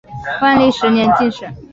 [0.41, 1.45] 万历十年进士。